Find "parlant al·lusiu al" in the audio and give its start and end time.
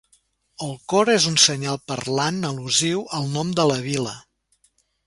1.91-3.31